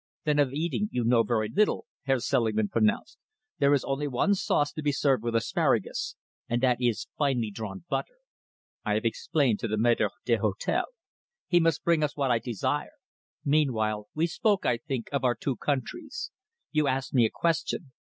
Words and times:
"Then 0.23 0.39
of 0.39 0.51
eating 0.51 0.89
you 0.91 1.03
know 1.03 1.21
very 1.21 1.47
little," 1.47 1.85
Herr 2.05 2.19
Selingman 2.19 2.69
pronounced. 2.69 3.19
"There 3.59 3.71
is 3.71 3.83
only 3.83 4.07
one 4.07 4.33
sauce 4.33 4.73
to 4.73 4.81
be 4.81 4.91
served 4.91 5.21
with 5.23 5.35
asparagus, 5.35 6.15
and 6.49 6.59
that 6.63 6.81
is 6.81 7.05
finely 7.19 7.51
drawn 7.51 7.85
butter. 7.87 8.17
I 8.83 8.95
have 8.95 9.05
explained 9.05 9.59
to 9.59 9.67
the 9.67 9.77
maître 9.77 10.09
d'hôtel. 10.25 10.85
He 11.45 11.59
must 11.59 11.83
bring 11.83 12.01
us 12.01 12.17
what 12.17 12.31
I 12.31 12.39
desire. 12.39 12.93
Meanwhile, 13.45 14.07
we 14.15 14.25
spoke, 14.25 14.65
I 14.65 14.77
think, 14.77 15.07
of 15.11 15.23
our 15.23 15.35
two 15.35 15.55
countries. 15.55 16.31
You 16.71 16.87
asked 16.87 17.13
me 17.13 17.27
a 17.27 17.31
question. 17.31 17.91